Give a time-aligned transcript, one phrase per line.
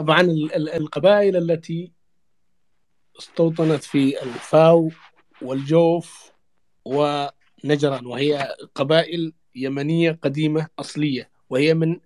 [0.00, 1.92] طبعا ال- ال- القبائل التي
[3.18, 4.90] استوطنت في الفاو
[5.42, 6.32] والجوف
[6.84, 12.00] ونجران وهي قبائل يمنية قديمة أصلية وهي من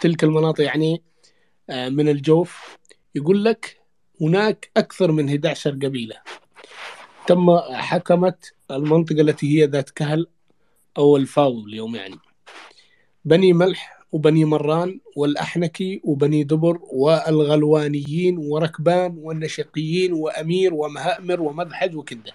[0.00, 1.02] تلك المناطق يعني
[1.70, 2.78] آه، من الجوف.
[3.14, 3.80] يقول لك
[4.20, 6.16] هناك أكثر من 11 قبيلة.
[7.26, 10.26] تم حكمت المنطقة التي هي ذات كهل
[10.98, 12.16] أو الفاو اليوم يعني.
[13.24, 22.32] بني ملح وبني مران والأحنكي وبني دبر والغلوانيين وركبان والنشقيين وأمير ومهأمر ومذحج وكده.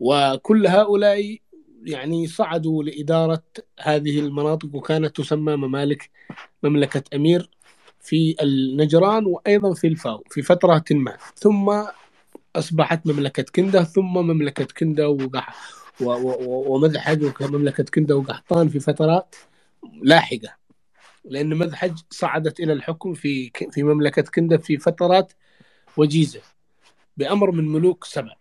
[0.00, 1.38] وكل هؤلاء
[1.84, 3.42] يعني صعدوا لإدارة
[3.80, 6.10] هذه المناطق وكانت تسمى ممالك
[6.62, 7.50] مملكة أمير
[8.00, 11.16] في النجران وأيضا في الفاو في فترة ما.
[11.36, 11.82] ثم
[12.56, 15.54] أصبحت مملكة كندة ثم مملكة كندة وقح
[16.00, 19.34] ومذحج ومملكة كندة وقحطان في فترات
[20.02, 20.56] لاحقة
[21.24, 25.32] لأن مذحج صعدت إلى الحكم في في مملكة كندة في فترات
[25.96, 26.40] وجيزة
[27.16, 28.34] بأمر من ملوك سبع.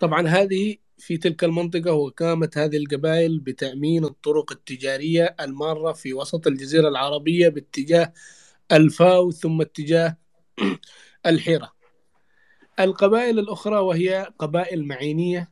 [0.00, 6.88] طبعا هذه في تلك المنطقة وقامت هذه القبائل بتأمين الطرق التجارية المارة في وسط الجزيرة
[6.88, 8.12] العربية باتجاه
[8.72, 10.16] الفاو ثم اتجاه
[11.26, 11.72] الحيرة.
[12.80, 15.50] القبائل الأخرى وهي قبائل معينية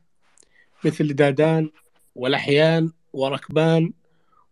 [0.85, 1.71] مثل دادان
[2.15, 3.93] ولحيان وركبان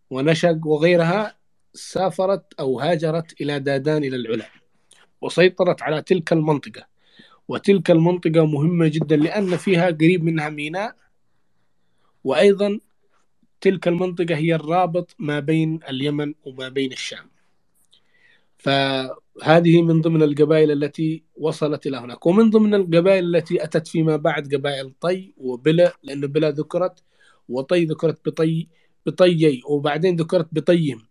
[0.09, 1.38] ونشق وغيرها
[1.73, 4.45] سافرت أو هاجرت إلى دادان إلى العلا
[5.21, 6.88] وسيطرت على تلك المنطقة.
[7.47, 10.95] وتلك المنطقة مهمة جدا لأن فيها قريب منها ميناء
[12.23, 12.79] وأيضا
[13.61, 17.29] تلك المنطقة هي الرابط ما بين اليمن وما بين الشام.
[18.57, 22.25] فهذه من ضمن القبائل التي وصلت إلى هناك.
[22.25, 27.03] ومن ضمن القبائل التي أتت فيما بعد قبائل طي وبلا لأن بلا ذكرت
[27.50, 28.67] وطي ذكرت بطي
[29.05, 31.07] بطيي وبعدين ذكرت بطيم.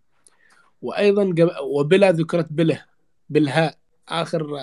[0.82, 2.84] وأيضا قب- وبلا ذكرت بله
[3.30, 3.78] بالهاء
[4.08, 4.56] آخر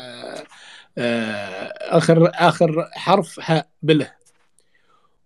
[0.98, 4.12] آه، آخر آخر حرف هاء بله.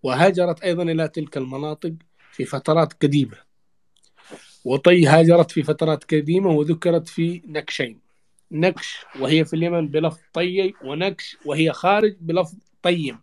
[0.04, 1.94] وهاجرت أيضا إلى تلك المناطق
[2.32, 3.38] في فترات قديمة.
[4.66, 8.00] وطي هاجرت في فترات قديمة وذكرت في نكشين.
[8.52, 13.20] نكش وهي في اليمن بلفظ طي ونكش وهي خارج بلفظ طيم.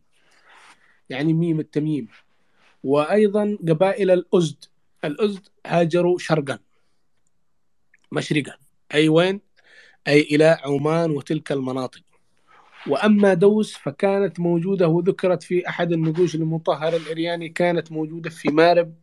[1.10, 2.08] يعني ميم التمييم.
[2.86, 4.64] وأيضا قبائل الأزد.
[5.04, 6.58] الأزد هاجروا شرقا
[8.12, 8.52] مشرقا.
[8.94, 9.40] أي وين؟
[10.08, 12.00] أي إلى عمان وتلك المناطق.
[12.86, 18.94] وأما دوس فكانت موجودة وذكرت في أحد النقوش المطهر الإرياني كانت موجودة في مارب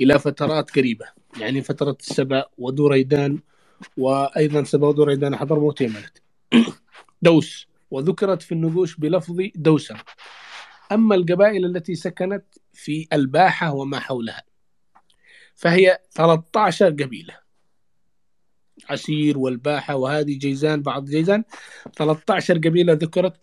[0.00, 1.06] إلى فترات قريبة
[1.40, 3.38] يعني فترة السبع ودوريدان
[3.96, 6.18] وأيضا سبع ودوريدان حضرموت يمنت.
[7.22, 7.66] دوس.
[7.90, 9.96] وذكرت في النقوش بلفظ دوسا
[10.92, 14.42] أما القبائل التي سكنت في الباحة وما حولها
[15.54, 17.38] فهي 13 قبيلة.
[18.90, 21.44] عسير والباحة وهذه جيزان بعض جيزان
[21.96, 23.40] 13 قبيلة ذكرت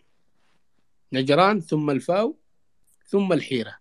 [1.13, 2.35] نجران ثم الفاو
[3.07, 3.77] ثم الحيرة.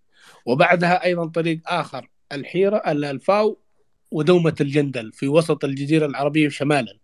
[0.46, 3.58] وبعدها أيضا طريق آخر الحيرة الفاو
[4.10, 6.98] ودومة الجندل في وسط الجزيرة العربية شمالا.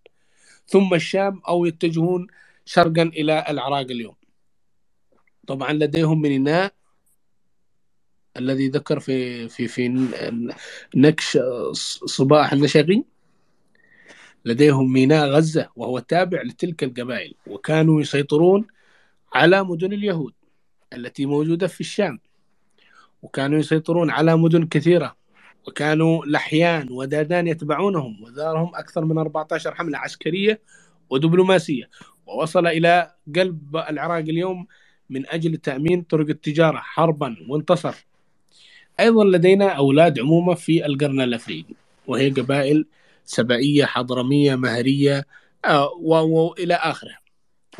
[0.67, 2.27] ثم الشام أو يتجهون
[2.65, 4.15] شرقا إلى العراق اليوم.
[5.47, 6.75] طبعا لديهم ميناء
[8.37, 10.09] الذي ذكر في في في
[10.95, 11.39] نكش
[12.05, 13.05] صباح النشغي
[14.45, 18.67] لديهم ميناء غزة وهو تابع لتلك القبائل وكانوا يسيطرون
[19.35, 20.33] على مدن اليهود
[20.93, 22.19] التي موجودة في الشام
[23.23, 25.17] وكانوا يسيطرون على مدن كثيرة
[25.69, 30.61] وكانوا لحيان ودادان يتبعونهم وزارهم أكثر من 14 حملة عسكرية
[31.11, 31.91] ودبلوماسية.
[32.27, 34.67] ووصل إلى قلب العراق اليوم
[35.11, 38.08] من أجل تأمين طرق التجارة حربا وانتصر.
[39.01, 41.75] أيضا لدينا أولاد عمومة في القرن الأفريقي
[42.07, 42.87] وهي قبائل
[43.25, 45.27] سبائية حضرمية مهرية
[45.65, 47.19] آه، وإلى آخره.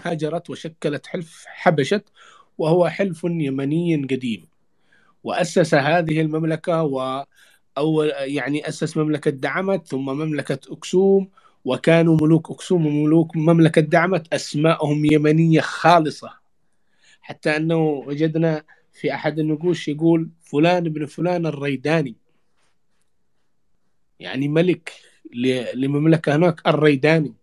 [0.03, 2.05] هاجرت وشكلت حلف حبشت
[2.59, 4.47] وهو حلف يمني قديم.
[5.25, 7.25] وأسس هذه المملكة و
[7.79, 11.29] أول يعني أسس مملكة دعمت ثم مملكة أكسوم
[11.65, 16.31] وكانوا ملوك أكسوم وملوك مملكة دعمت أسماءهم يمنية خالصة.
[17.21, 18.65] حتى أنه وجدنا
[18.99, 22.15] في أحد النقوش يقول فلان ابن فلان الريداني.
[24.21, 24.93] يعني ملك
[25.75, 27.35] لمملكة هناك الريداني.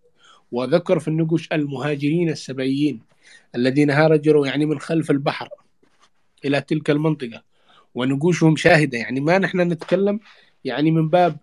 [0.52, 3.00] وذكر في النقوش المهاجرين السبعيين
[3.54, 5.48] الذين هاجروا يعني من خلف البحر
[6.44, 7.42] إلى تلك المنطقة.
[7.94, 8.98] ونقوشهم شاهدة.
[8.98, 10.20] يعني ما نحن نتكلم
[10.64, 11.38] يعني من باب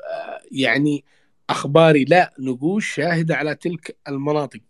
[0.52, 1.04] يعني
[1.50, 2.06] أخباري.
[2.06, 4.62] لا نقوش شاهدة على تلك المناطق.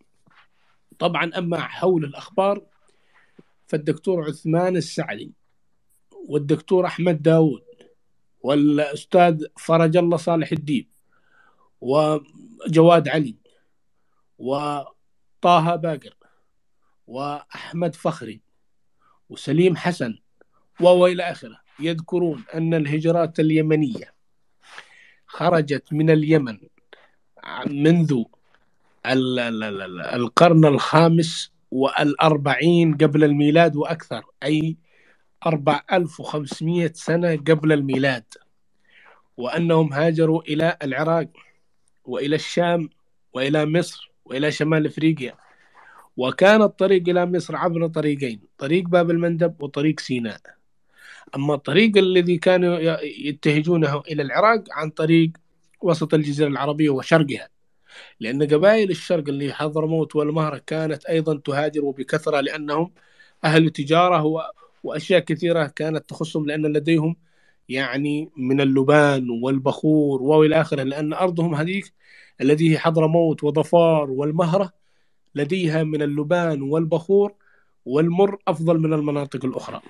[1.00, 2.62] طبعا أما حول الأخبار
[3.74, 5.34] فالدكتور عثمان السعدي
[6.30, 7.64] والدكتور أحمد داود
[8.42, 10.90] والأستاذ فرج الله صالح الدين
[11.82, 13.36] وجواد علي
[14.38, 16.16] وطه باقر
[17.08, 18.42] وأحمد فخري
[19.30, 20.20] وسليم حسن
[20.80, 21.60] وإلى آخره.
[21.80, 24.14] يذكرون أن الهجرات اليمنية
[25.28, 26.60] خرجت من اليمن
[27.68, 28.24] منذ
[30.14, 34.78] القرن الخامس والأربعين قبل الميلاد وأكثر أي
[35.48, 38.24] 4500 سنة قبل الميلاد.
[39.38, 41.28] وأنهم هاجروا إلى العراق
[42.06, 42.90] وإلى الشام
[43.34, 45.36] وإلى مصر وإلى شمال أفريقيا.
[46.18, 50.42] وكان الطريق إلى مصر عبر طريقين طريق باب المندب وطريق سيناء.
[51.36, 55.32] أما الطريق الذي كانوا يتهجونه إلى العراق عن طريق
[55.82, 57.50] وسط الجزيرة العربية وشرقها.
[58.20, 62.92] لأن قبائل الشرق اللي حضرموت والمهرة كانت أيضا تهاجر بكثرة لأنهم
[63.44, 64.44] أهل تجارة
[64.84, 67.16] وأشياء كثيرة كانت تخصهم لأن لديهم
[67.70, 71.94] يعني من اللبان والبخور وإلى آخره لأن أرضهم هذيك
[72.42, 74.74] الذي هي حضرموت وظفار والمهرة
[75.36, 77.34] لديها من اللبان والبخور
[77.86, 79.82] والمر أفضل من المناطق الأخرى.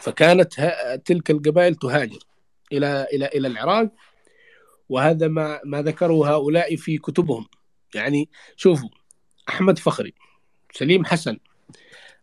[0.00, 0.54] فكانت
[1.04, 2.18] تلك القبائل تهاجر
[2.72, 3.88] إلى إلى إلى العراق
[4.92, 7.46] وهذا ما ما ذكره هؤلاء في كتبهم.
[7.94, 8.88] يعني شوفوا
[9.48, 10.14] أحمد فخري
[10.72, 11.38] سليم حسن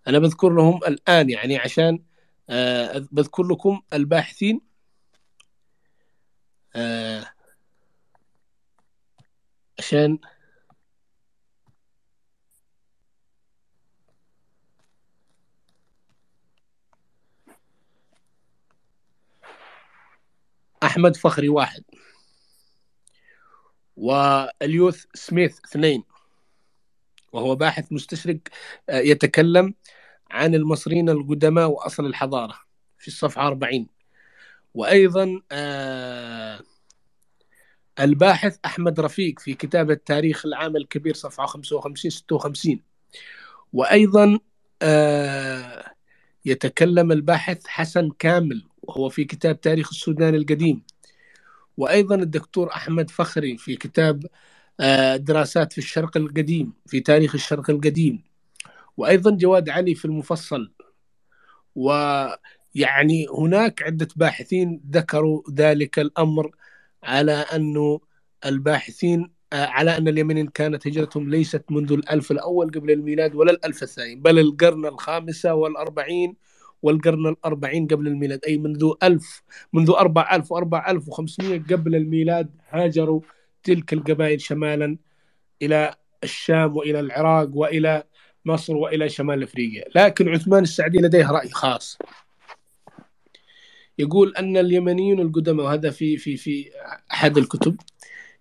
[0.07, 2.03] أنا بذكر لهم الآن يعني عشان
[2.49, 4.61] آه بذكر لكم الباحثين.
[6.75, 7.25] آه
[9.79, 10.19] عشان
[20.83, 21.83] أحمد فخري واحد.
[23.99, 26.03] وإليوث سميث اثنين
[27.33, 28.37] وهو باحث مستشرق
[28.89, 29.73] آه، يتكلم
[30.31, 32.55] عن المصريين القدماء وأصل الحضارة
[32.97, 33.87] في الصفحة 40
[34.73, 36.59] وأيضا آه،
[37.99, 42.81] الباحث أحمد رفيق في كتاب التاريخ العام الكبير صفحة 55 56
[43.73, 44.39] وأيضا
[44.81, 45.93] آه،
[46.45, 50.81] يتكلم الباحث حسن كامل وهو في كتاب تاريخ السودان القديم.
[51.79, 54.25] وأيضا الدكتور أحمد فخري في كتاب
[54.79, 58.23] آه، دراسات في الشرق القديم في تاريخ الشرق القديم.
[58.97, 60.71] وأيضا جواد علي في المفصل.
[61.75, 66.51] ويعني هناك عدة باحثين ذكروا ذلك الأمر
[67.03, 67.99] على أنه
[68.45, 73.83] الباحثين آه، على أن اليمنيين كانت هجرتهم ليست منذ الألف الأول قبل الميلاد ولا الألف
[73.83, 76.35] الثاني بل القرن الخامسة والأربعين
[76.81, 79.43] والقرن الأربعين قبل الميلاد أي منذ ألف
[79.73, 83.21] منذ أربع ألف وأربع ألف وخمسمائة قبل الميلاد هاجروا
[83.63, 84.97] تلك القبائل شمالا
[85.61, 88.03] إلى الشام وإلى العراق وإلى
[88.45, 89.85] مصر وإلى شمال أفريقيا.
[89.95, 91.97] لكن عثمان السعدي لديه رأي خاص.
[93.99, 96.71] يقول أن اليمنيين القدماء وهذا في في في
[97.11, 97.77] أحد الكتب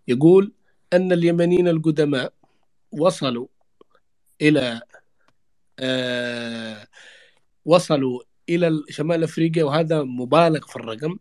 [0.08, 0.52] يقول
[0.92, 2.32] أن اليمنيين القدماء
[2.92, 3.46] وصلوا
[4.42, 4.80] إلى
[5.78, 6.86] آه
[7.64, 11.16] وصلوا إلى شمال أفريقيا وهذا مبالغ في الرقم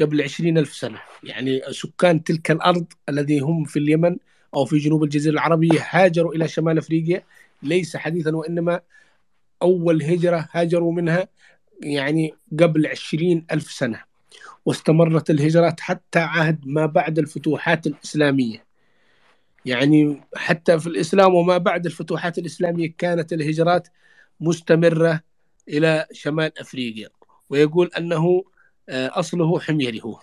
[0.00, 0.98] قبل عشرين ألف سنة.
[1.24, 4.16] يعني سكان تلك الأرض الذي هم في اليمن
[4.54, 7.22] أو في جنوب الجزيرة العربية هاجروا إلى شمال أفريقيا.
[7.62, 8.80] ليس حديثا وإنما
[9.62, 11.28] أول هجرة هاجروا منها
[11.82, 14.00] يعني قبل عشرين ألف سنة.
[14.66, 18.64] واستمرت الهجرات حتى عهد ما بعد الفتوحات الإسلامية.
[19.64, 23.88] يعني حتى في الإسلام وما بعد الفتوحات الإسلامية كانت الهجرات
[24.40, 25.20] مستمرة
[25.68, 27.08] إلى شمال أفريقيا
[27.50, 28.44] ويقول أنه
[28.88, 30.20] آه، أصله حميري هو.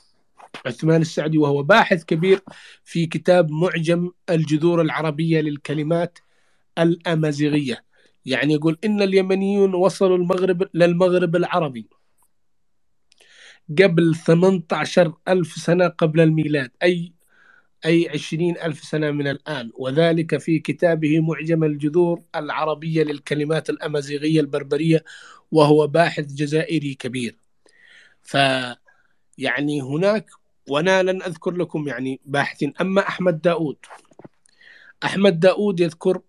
[0.66, 2.42] عثمان السعدي وهو باحث كبير
[2.84, 6.20] في كتاب معجم الجذور العربية للكلمات
[6.78, 7.84] الأمازيغية.
[8.26, 11.88] يعني يقول إن اليمنيون وصلوا المغرب للمغرب العربي
[13.78, 17.14] قبل 18 ألف سنة قبل الميلاد أي
[17.86, 19.72] أي عشرين ألف سنة من الآن.
[19.78, 25.04] وذلك في كتابه معجم الجذور العربية للكلمات الأمازيغية البربرية
[25.52, 27.38] وهو باحث جزائري كبير.
[28.22, 28.38] ف
[29.38, 30.30] يعني هناك
[30.70, 32.74] وأنا لن أذكر لكم يعني باحثين.
[32.82, 33.78] أما أحمد داود
[35.04, 36.22] أحمد داود يذكر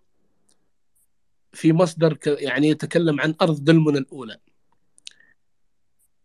[1.53, 4.37] في مصدر يعني يتكلم عن أرض دلمن الأولى.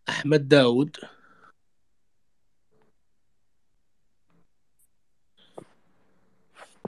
[0.09, 0.97] أحمد داود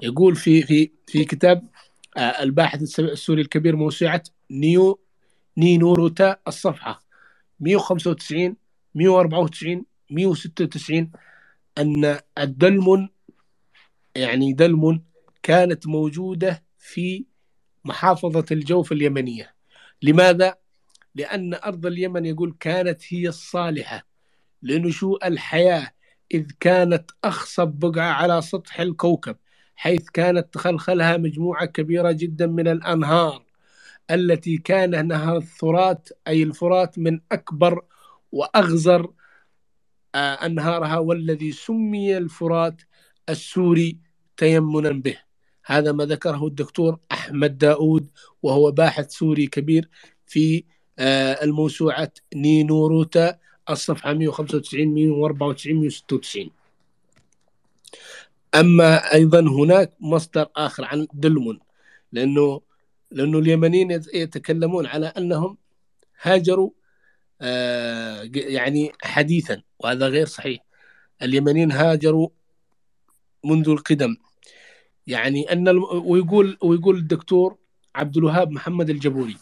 [0.02, 1.68] يقول في في في كتاب
[2.16, 5.00] آه، الباحث السوري الكبير موسوعة نيو
[5.58, 7.02] نينوروتا الصفحة.
[7.60, 8.56] 195
[8.94, 11.10] 194 196
[11.78, 13.08] أن الدلمن
[14.16, 15.00] يعني دلمن
[15.42, 17.24] كانت موجودة في
[17.84, 19.54] محافظة الجوف اليمنية.
[20.02, 20.54] لماذا؟
[21.14, 24.06] لأن أرض اليمن يقول كانت هي الصالحة
[24.62, 25.90] لنشوء الحياة
[26.34, 29.36] إذ كانت أخصب بقعة على سطح الكوكب.
[29.78, 33.42] حيث كانت تخلخلها مجموعة كبيرة جدا من الأنهار
[34.10, 37.82] التي كان نهر الثرات أي الفرات من أكبر
[38.32, 39.10] وأغزر
[40.14, 42.82] آه، أنهارها والذي سمي الفرات
[43.28, 43.98] السوري
[44.36, 45.18] تيمنا به.
[45.64, 48.10] هذا ما ذكره الدكتور أحمد داود
[48.42, 49.88] وهو باحث سوري كبير
[50.26, 50.64] في
[50.98, 53.38] آه، الموسوعة نينوروتا
[53.70, 56.50] الصفحة 195 194 196
[58.54, 61.60] أما أيضا هناك مصدر آخر عن دلمون
[62.12, 62.60] لأنه
[63.10, 65.58] لأنه اليمنيين يتكلمون على أنهم
[66.22, 66.70] هاجروا
[67.40, 70.64] آه، يعني حديثا وهذا غير صحيح.
[71.22, 72.28] اليمنيين هاجروا
[73.44, 74.16] منذ القدم.
[75.06, 75.68] يعني أن
[76.04, 77.58] ويقول ويقول الدكتور
[77.94, 79.36] عبد الوهاب محمد الجبوري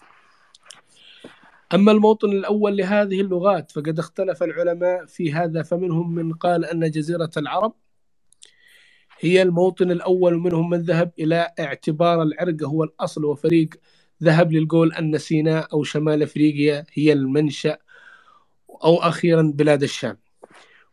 [1.75, 7.30] أما الموطن الأول لهذه اللغات فقد اختلف العلماء في هذا فمنهم من قال أن جزيرة
[7.36, 7.75] العرب
[9.20, 13.68] هي الموطن الأول ومنهم من ذهب إلى اعتبار العرق هو الأصل وفريق
[14.23, 17.78] ذهب للقول أن سيناء أو شمال أفريقيا هي المنشأ
[18.85, 20.16] أو أخيرا بلاد الشام.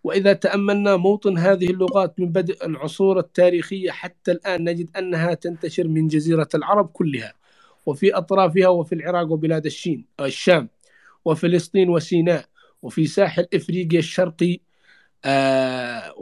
[0.03, 6.07] وإذا تأملنا موطن هذه اللغات من بدء العصور التاريخية حتى الآن نجد أنها تنتشر من
[6.07, 7.33] جزيرة العرب كلها
[7.85, 10.69] وفي أطرافها وفي العراق وبلاد الشين الشام
[11.25, 12.45] وفلسطين وسيناء
[12.81, 14.59] وفي ساحل إفريقيا الشرقي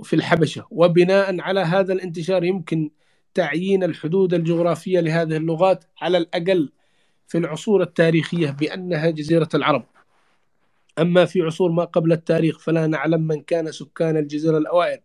[0.03, 0.65] في الحبشة.
[0.72, 2.91] وبناء على هذا الانتشار يمكن
[3.34, 6.72] تعيين الحدود الجغرافية لهذه اللغات على الأقل
[7.27, 9.86] في العصور التاريخية بأنها جزيرة العرب.
[11.00, 15.00] أما في عصور ما قبل التاريخ فلا نعلم من كان سكان الجزيرة الأوائل.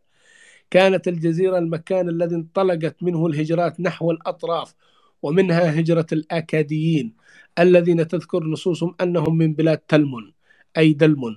[0.71, 4.75] كانت الجزيرة المكان الذي انطلقت منه الهجرات نحو الأطراف
[5.23, 7.13] ومنها هجرة الأكاديين
[7.59, 10.33] الذين تذكر نصوصهم أنهم من بلاد تلمن
[10.79, 11.37] أي دلمن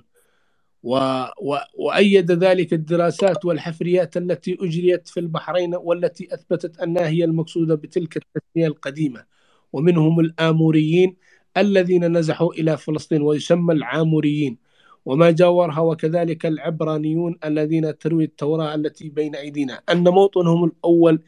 [0.82, 0.96] و...
[1.42, 1.56] و...
[1.78, 8.66] وأيد ذلك الدراسات والحفريات التي أجريت في البحرين والتي أثبتت أنها هي المقصودة بتلك التسمية
[8.66, 9.24] القديمة.
[9.72, 11.16] ومنهم الآموريين
[11.56, 14.58] الذين نزحوا إلى فلسطين ويسمى العاموريين.
[15.04, 19.80] وما جاورها وكذلك العبرانيون الذين تروي التوراة التي بين أيدينا.
[19.92, 21.22] أن موطنهم الأول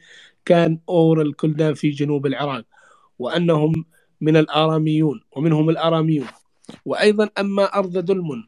[0.45, 2.65] كان أور الكلدان في جنوب العراق
[3.19, 3.85] وأنهم
[4.21, 6.27] من الآراميون ومنهم الآراميون.
[6.85, 8.43] وأيضا أما أرض دلمن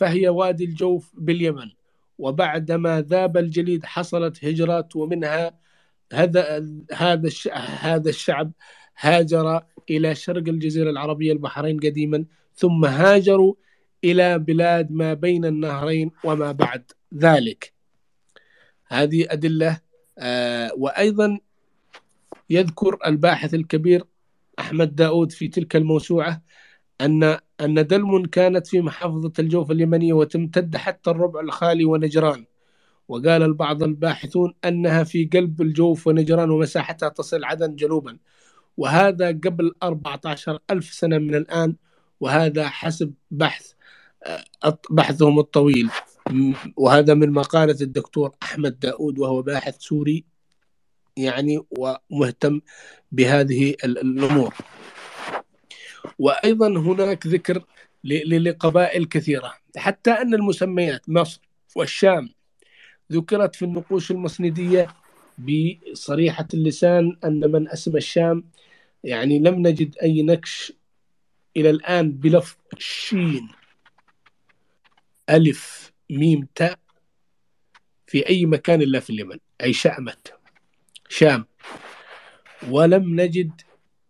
[0.00, 1.70] فهي وادي الجوف باليمن.
[2.18, 5.58] وبعدما ذاب الجليد حصلت هجرات ومنها
[6.12, 7.30] هذا هذا
[7.80, 8.52] هذا الشعب
[8.98, 13.54] هاجر إلى شرق الجزيرة العربية البحرين قديما ثم هاجروا
[14.04, 17.72] إلى بلاد ما بين النهرين وما بعد ذلك.
[18.88, 19.80] هذه أدلة
[20.18, 21.38] آه وأيضا
[22.50, 24.04] يذكر الباحث الكبير
[24.58, 26.42] أحمد داود في تلك الموسوعة
[27.00, 32.44] أن أن دلم كانت في محافظة الجوف اليمنية وتمتد حتى الربع الخالي ونجران.
[33.08, 38.18] وقال البعض الباحثون أنها في قلب الجوف ونجران ومساحتها تصل عدن جنوبا.
[38.76, 41.76] وهذا قبل 14 ألف سنة من الآن
[42.20, 43.72] وهذا حسب بحث
[44.90, 45.90] بحثهم الطويل.
[46.76, 50.24] وهذا من مقالة الدكتور أحمد داود وهو باحث سوري
[51.16, 52.60] يعني ومهتم
[53.12, 54.54] بهذه الأمور.
[56.18, 57.64] وأيضا هناك ذكر
[58.04, 59.54] لقبائل كثيرة.
[59.76, 61.40] حتى أن المسميات مصر
[61.76, 62.28] والشام
[63.12, 64.86] ذكرت في النقوش المسندية
[65.38, 68.44] بصريحة اللسان أن من أسم الشام
[69.04, 70.72] يعني لم نجد أي نكش
[71.56, 73.48] إلى الآن بلفظ شين.
[75.30, 76.78] ألف ميم تاء
[78.06, 80.34] في أي مكان إلا في اليمن أي شأمت.
[81.08, 81.46] شام.
[82.68, 83.60] ولم نجد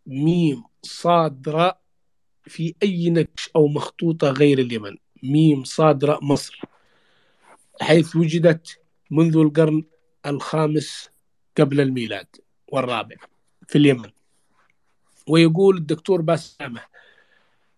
[0.06, 1.79] ميم صاد راء.
[2.44, 4.96] في أي نكش أو مخطوطة غير اليمن.
[5.22, 6.60] ميم صاد راء مصر.
[7.80, 8.78] حيث وجدت
[9.10, 9.84] منذ القرن
[10.26, 11.10] الخامس
[11.58, 12.26] قبل الميلاد
[12.68, 13.16] والرابع
[13.68, 14.10] في اليمن.
[15.28, 16.80] ويقول الدكتور باسامة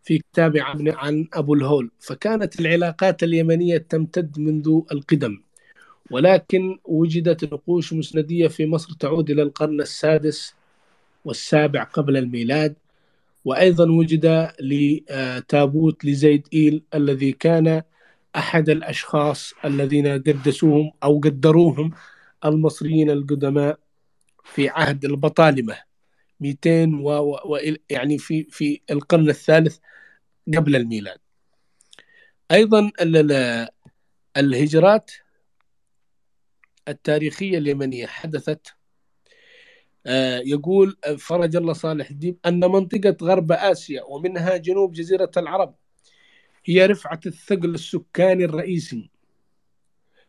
[0.02, 5.40] في كتابه عن, عن أبو الهول فكانت العلاقات اليمنية تمتد منذ القدم
[6.11, 10.54] ولكن وجدت نقوش مسندية في مصر تعود إلى القرن السادس
[11.25, 12.75] والسابع قبل الميلاد
[13.44, 17.82] وأيضا وجد لتابوت لزيد إيل الذي كان
[18.37, 21.90] أحد الأشخاص الذين قدسوهم أو قدروهم
[22.44, 23.78] المصريين القدماء
[24.44, 25.76] في عهد البطالمة.
[26.40, 27.11] 200 و...
[27.44, 27.58] و...
[27.90, 29.78] يعني في في القرن الثالث
[30.56, 31.18] قبل الميلاد.
[32.50, 32.90] أيضا
[34.37, 35.11] الهجرات
[36.88, 38.75] التاريخية اليمنية حدثت
[40.47, 45.75] يقول فرج الله صالح الدين أن منطقة غرب آسيا ومنها جنوب جزيرة العرب
[46.64, 49.11] هي رفعة الثقل السكاني الرئيسي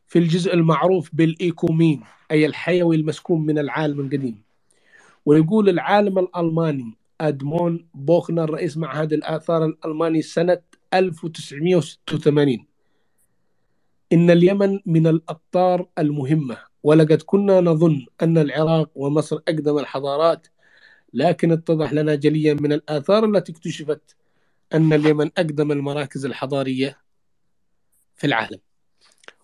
[0.07, 4.43] في الجزء المعروف بالإيكومين أي الحيوي المسكون من العالم القديم.
[5.25, 10.61] ويقول العالم الألماني أدمون بوخنر رئيس معهد الآثار الألماني سنة
[10.93, 12.65] 1986
[14.13, 16.57] إن اليمن من الأقطار المهمة.
[16.83, 20.47] ولقد كنا نظن أن العراق ومصر أقدم الحضارات
[21.13, 24.15] لكن اتضح لنا جليا من الآثار التي اكتشفت
[24.73, 26.97] أن اليمن أقدم المراكز الحضارية
[28.15, 28.59] في العالم.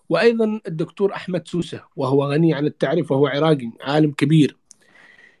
[0.08, 4.56] وأيضا الدكتور أحمد سوسة وهو غني عن التعريف وهو عراقي عالم كبير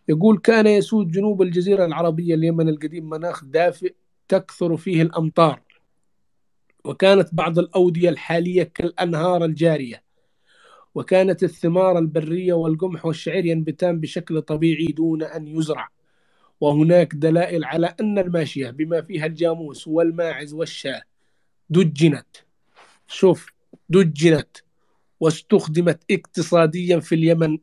[0.08, 3.94] يقول كان يسود جنوب الجزيرة العربية اليمن القديم مناخ دافئ
[4.28, 5.60] تكثر فيه الأمطار
[6.84, 10.09] وكانت بعض الأودية الحالية كالأنهار الجارية.
[10.94, 15.88] وكانت الثمار البرية والقمح والشعير ينبتان بشكل طبيعي دون أن يزرع.
[16.60, 21.02] وهناك دلائل على أن الماشية بما فيها الجاموس والماعز والشاة
[21.70, 22.36] دجنت.
[23.06, 23.46] شوف
[23.88, 24.56] دجنت
[25.20, 27.58] واستخدمت اقتصاديا في اليمن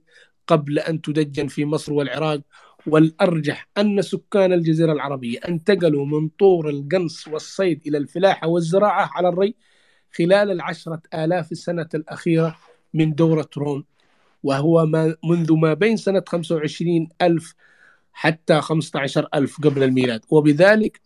[0.48, 2.42] قبل أن تدجن في مصر والعراق.
[2.88, 9.56] والأرجح أن سكان الجزيرة العربية انتقلوا من طور القنص والصيد إلى الفلاحة والزراعة على الري
[10.18, 12.58] خلال العشرة آلاف السنة الأخيرة.
[12.94, 13.84] من دورة روم
[14.44, 17.54] وهو ما منذ ما بين سنة 25 ألف
[18.14, 20.22] حتى 15 ألف قبل الميلاد.
[20.30, 21.02] وبذلك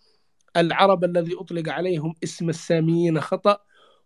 [0.58, 3.58] العرب الذي أطلق عليهم اسم الساميين خطأ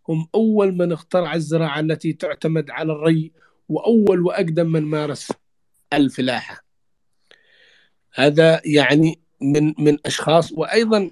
[0.08, 3.32] هم أول من اخترع الزراعة التي تعتمد على الري
[3.68, 5.32] وأول وأقدم من مارس
[5.92, 6.64] الفلاحة
[8.14, 10.52] هذا يعني من من أشخاص.
[10.52, 11.10] وأيضا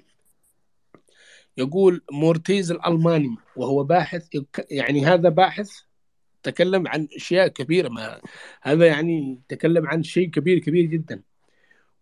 [1.57, 4.27] يقول مورتيز الألماني وهو باحث
[4.71, 5.69] يعني هذا باحث
[6.45, 8.21] تكلم عن أشياء كبيرة ما
[8.61, 11.21] هذا يعني تكلم عن شيء كبير كبير جدا.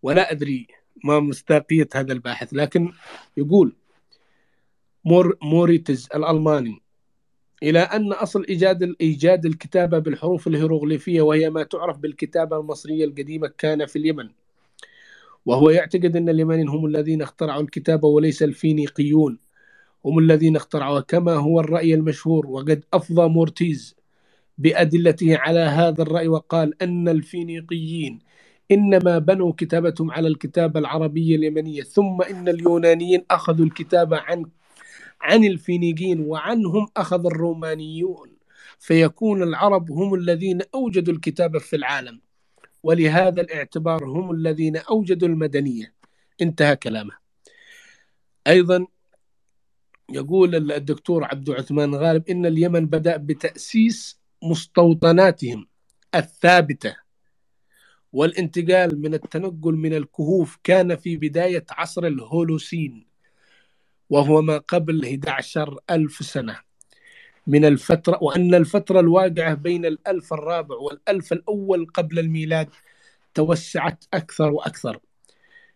[0.03, 0.67] ولا أدري
[1.03, 2.91] ما مصداقية هذا الباحث لكن
[3.37, 3.75] يقول
[5.05, 6.81] مور موريتز الألماني
[7.63, 13.85] إلى أن أصل إيجاد إيجاد الكتابه بالحروف الهيروغليفية وهي ما تعرف بالكتابة المصرية القديمة كان
[13.85, 14.29] في اليمن.
[15.45, 19.39] وهو يعتقد أن اليمنيين هم الذين اخترعوا الكتابه وليس الفينيقيون.
[20.05, 23.95] هم الذين اخترعوها كما هو الرأي المشهور وقد أفضى موريتز
[24.57, 28.19] بأدلته على هذا الرأي وقال أن الفينيقيين
[28.71, 34.45] إنما بنوا كتابتهم على الكتابة العربية اليمنية ثم إن اليونانيين أخذوا الكتابة عن
[35.21, 38.29] عن الفينيقيين وعنهم أخذ الرومانيون.
[38.79, 42.21] فيكون العرب هم الذين أوجدوا الكتابة في العالم
[42.83, 45.93] ولهذا الاعتبار هم الذين أوجدوا المدنية.
[46.41, 47.13] انتهى كلامه.
[48.47, 48.87] أيضا
[50.09, 55.67] يقول الدكتور عبد عثمان غالب إن اليمن بدأ بتأسيس مستوطناتهم
[56.15, 56.95] الثابتة.
[58.13, 63.07] والانتقال من التنقل من الكهوف كان في بداية عصر الهولوسين
[64.09, 66.59] وهو ما قبل 11 ألف سنة.
[67.47, 72.69] من الفترة وأن الفترة الواقعة بين الألف الرابع والألف الأول قبل الميلاد
[73.33, 74.99] توسعت أكثر وأكثر.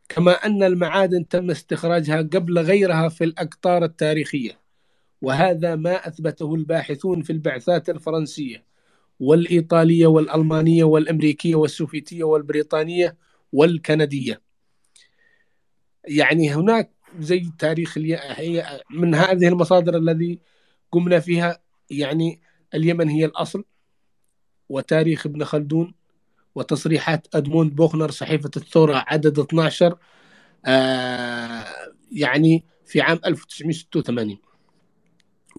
[0.09, 4.66] كما أن المعادن تم استخراجها قبل غيرها في الأقطار التاريخية.
[5.21, 8.65] وهذا ما أثبته الباحثون في البعثات الفرنسية
[9.19, 13.17] والإيطالية والألمانية والأمريكية والسوفيتية والبريطانية
[13.53, 14.41] والكندية.
[16.07, 20.39] يعني هناك زي تاريخ هي من هذه المصادر الذي
[20.91, 22.41] قمنا فيها يعني
[22.73, 23.65] اليمن هي الأصل
[24.69, 25.93] وتاريخ ابن خلدون
[26.55, 29.97] وتصريحات أدموند بوخنر صحيفة الثورة عدد 12
[30.65, 31.65] آه
[32.11, 34.37] يعني في عام 1986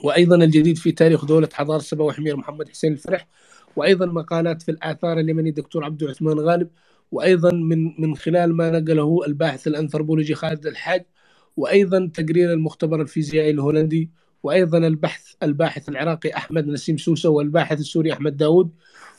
[0.04, 3.28] وأيضا الجديد في تاريخ دولة حضارة سبا وحمير محمد حسين الفرح
[3.76, 6.70] وأيضا مقالات في الآثار اليمني دكتور عبد العثمان غالب
[7.12, 11.04] وأيضا من من خلال ما نقله الباحث الأنثروبولوجي خالد الحاج
[11.56, 14.10] وأيضا تقرير المختبر الفيزيائي الهولندي
[14.42, 18.70] وأيضا البحث الباحث العراقي أحمد نسيم سوسة والباحث السوري أحمد داود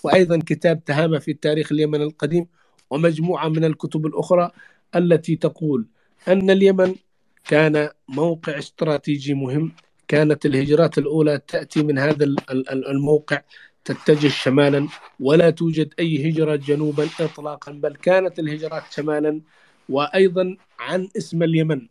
[0.03, 2.47] وأيضا كتاب تهامة في التاريخ اليمن القديم
[2.89, 4.51] ومجموعة من الكتب الأخرى
[4.95, 5.87] التي تقول
[6.27, 6.95] أن اليمن
[7.43, 9.71] كان موقع استراتيجي مهم
[10.09, 12.25] كانت الهجرات الأولى تأتي من هذا
[12.69, 13.41] الموقع
[13.85, 14.87] تتجه شمالا
[15.19, 19.41] ولا توجد أي هجرة جنوبا اطلاقا بل كانت الهجرات شمالا
[19.89, 21.87] وأيضا عن اسم اليمن.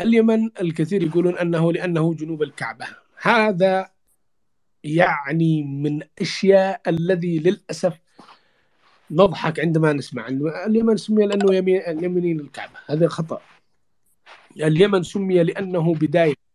[0.00, 2.86] اليمن الكثير يقولون أنه لأنه جنوب الكعبة.
[3.22, 3.90] هذا
[4.84, 7.98] يعني من أشياء الذي للأسف
[9.10, 10.28] نضحك عندما نسمع.
[10.66, 11.54] اليمن سمي لأنه
[12.04, 13.40] يمين الكعبه هذا خطأ.
[14.56, 16.51] اليمن سمي لأنه بداية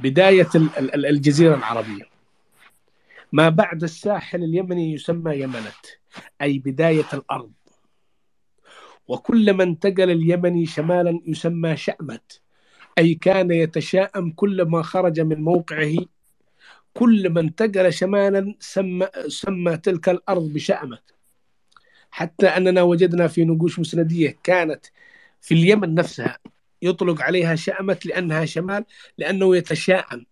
[0.00, 0.48] بداية
[0.94, 2.02] الجزيرة العربية.
[3.32, 5.86] ما بعد الساحل اليمني يسمى يمنت
[6.42, 7.52] أي بداية الأرض.
[9.08, 12.40] وكلما انتقل اليمني شمالا يسمى شأمت
[12.98, 15.96] أي كان يتشاءم كلما خرج من موقعه.
[16.94, 21.02] كلما انتقل شمالا سمى, سمى تلك الأرض بشأمت.
[22.10, 24.86] حتى أننا وجدنا في نقوش مسندية كانت
[25.40, 26.38] في اليمن نفسها.
[26.82, 28.84] يطلق عليها شأمت لأنها شمال
[29.18, 30.26] لأنه يتشاءم.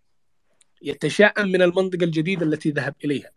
[0.82, 3.30] يتشاءم من المنطقة الجديدة التي ذهب إليها.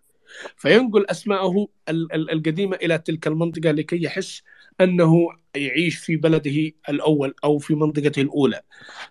[0.56, 4.44] فينقل أسماءه القديمة إلى تلك المنطقة لكي يحس
[4.82, 8.62] أنه يعيش في بلده الأول أو في منطقته الأولى.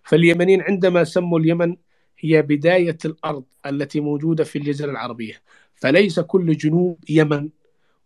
[0.04, 1.76] فاليمنيين عندما سموا اليمن
[2.18, 5.42] هي بداية الأرض التي موجودة في الجزيرة العربية.
[5.74, 7.50] فليس كل جنوب يمن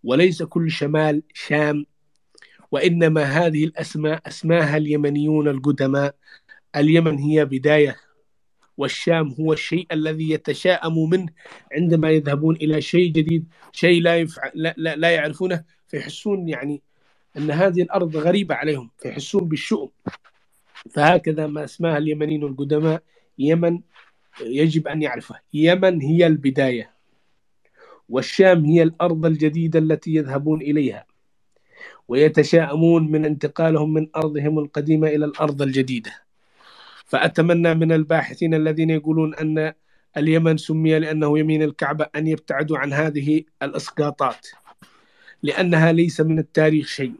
[0.05, 1.87] وليس كل شمال شام
[2.71, 6.15] وإنما هذه الأسماء اسماها اليمنيون القدماء.
[6.77, 7.97] اليمن هي بداية
[8.77, 11.29] والشام هو الشيء الذي يتشاءم منه
[11.73, 14.51] عندما يذهبون إلى شيء جديد شيء لا يفع...
[14.55, 15.65] لا, لا, لا يعرفونه.
[15.87, 16.83] فيحسون يعني
[17.37, 19.91] أن هذه الأرض غريبة عليهم فيحسون بالشؤم.
[20.91, 23.03] فهكذا ما اسمها اليمنيين القدماء
[23.39, 23.81] يمن
[24.41, 25.41] يجب أن يعرفه.
[25.55, 26.95] يمن هي البداية
[28.09, 31.10] والشام هي الأرض الجديدة التي يذهبون إليها.
[32.11, 36.11] ويتشاءمون من انتقالهم من أرضهم القديمة إلى الأرض الجديدة.
[37.07, 39.73] فأتمنى من الباحثين الذين يقولون أن
[40.17, 44.47] اليمن سمي لأنه يمين الكعبة أن يبتعدوا عن هذه الإسقاطات
[45.43, 47.15] لأنها ليس من التاريخ شيء.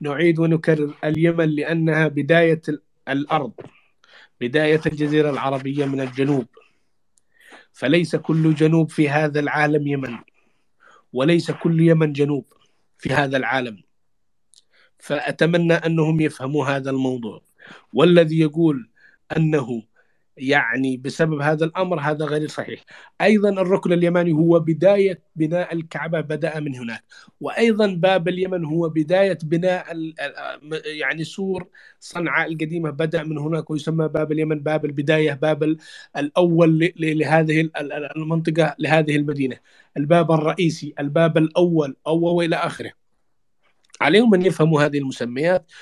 [0.00, 2.62] نعيد ونكرر اليمن لأنها بداية
[3.08, 3.52] الأرض
[4.40, 6.46] بداية الجزيرة العربية من الجنوب.
[7.72, 10.18] فليس كل جنوب في هذا العالم يمن
[11.12, 12.61] وليس كل يمن جنوب.
[13.02, 13.82] في هذا العالم.
[14.98, 17.42] فأتمنى أنهم يفهموا هذا الموضوع.
[17.92, 18.90] والذي يقول
[19.36, 19.82] أنه
[20.36, 22.84] يعني بسبب هذا الأمر هذا غير صحيح.
[23.20, 27.04] أيضا الركن اليماني هو بداية بناء الكعبة بدأ من هناك،
[27.40, 29.86] وأيضا باب اليمن هو بداية بناء
[30.84, 31.68] يعني سور
[32.00, 35.76] صنعاء القديمة بدأ من هناك ويسمى باب اليمن باب البداية باب
[36.16, 37.70] الأول لهذه
[38.16, 39.56] المنطقة لهذه المدينة.
[39.96, 43.01] الباب الرئيسي، الباب الأول أو والى آخره.
[44.02, 45.72] عليهم أن يفهموا هذه المسميات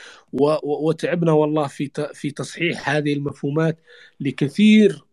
[0.62, 3.80] وتعبنا والله في في تصحيح هذه المفهومات
[4.20, 5.04] لكثير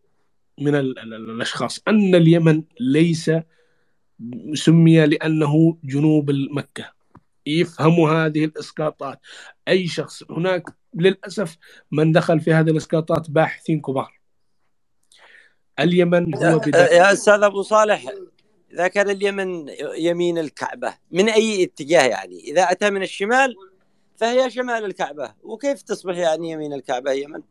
[0.60, 1.82] من الأشخاص.
[1.88, 3.32] أن اليمن ليس
[4.54, 6.92] سمي لأنه جنوب مكة.
[7.46, 9.20] يفهموا هذه الإسقاطات.
[9.68, 11.58] أي شخص هناك للأسف
[11.92, 14.20] من دخل في هذه الإسقاطات باحثين كبار.
[15.80, 18.06] اليمن هو يا أستاذ أبو صالح
[18.78, 23.56] إذا كان اليمن يمين الكعبة من أي اتجاه يعني؟ إذا أتى من الشمال
[24.16, 27.42] فهي شمال الكعبة وكيف تصبح يعني يمين الكعبة يمن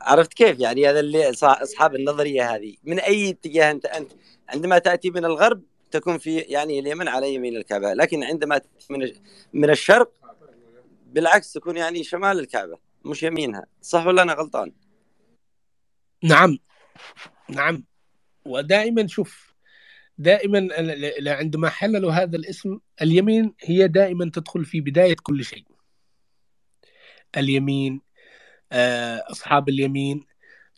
[0.00, 2.76] عرفت كيف يعني؟ هذا اللي أصحاب النظرية هذه.
[2.84, 4.12] من أي اتجاه أنت؟ أنت
[4.48, 9.12] عندما تأتي من الغرب تكون في يعني اليمن على يمين الكعبة لكن عندما من
[9.52, 10.12] من الشرق
[11.06, 13.66] بالعكس تكون يعني شمال الكعبة مش يمينها.
[13.82, 14.72] صح ولا أنا غلطان؟
[16.22, 16.58] نعم.
[17.48, 17.84] نعم.
[18.46, 19.54] ودائما شوف
[20.18, 20.68] دائما
[21.26, 25.64] عندما حللوا هذا الاسم اليمين هي دائما تدخل في بداية كل شيء.
[27.36, 28.00] اليمين
[28.72, 30.24] آه، أصحاب اليمين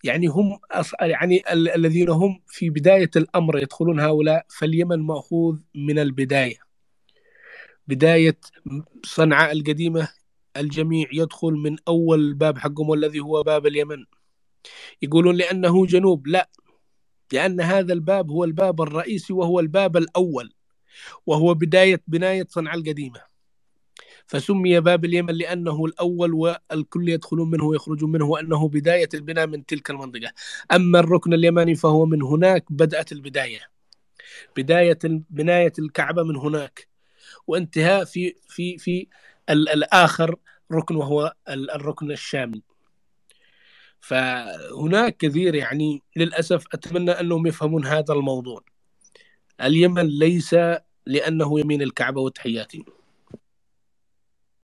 [0.04, 0.58] يعني هم
[1.00, 6.58] يعني ال- الذين هم في بداية الأمر يدخلون هؤلاء فاليمن مأخوذ من البداية.
[7.88, 8.38] بداية
[9.04, 10.08] صنعاء القديمة
[10.56, 14.04] الجميع يدخل من أول باب حقهم والذي هو باب اليمن.
[15.02, 16.48] يقولون لأنه جنوب لا.
[17.32, 20.52] لأن هذا الباب هو الباب الرئيسي وهو الباب الأول
[21.26, 23.20] وهو بداية بناية صنعاء القديمة.
[24.26, 29.90] فسمي باب اليمن لأنه الأول والكل يدخلون منه ويخرجون منه وأنه بداية البناء من تلك
[29.90, 30.32] المنطقة.
[30.72, 33.60] أما الركن اليماني فهو من هناك بدأت البداية.
[34.56, 34.98] بداية
[35.30, 36.88] بناية الكعبة من هناك.
[37.46, 39.06] وانتهاء في في في
[39.50, 40.36] ال- الآخر
[40.72, 42.62] ركن وهو ال- الركن الشامي
[44.00, 48.60] فهناك كثير يعني للأسف أتمنى أنهم يفهمون هذا الموضوع.
[49.62, 50.56] اليمن ليس
[51.06, 52.84] لأنه يمين الكعبة وتحياتي